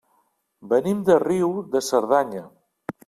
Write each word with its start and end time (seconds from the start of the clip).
Venim 0.71 1.03
de 1.09 1.17
Riu 1.25 1.53
de 1.77 1.83
Cerdanya. 1.89 2.43